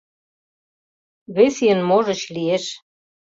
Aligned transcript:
—Вес 1.35 1.55
ийын, 1.65 1.81
можыч, 1.89 2.21
лиеш. 2.35 2.65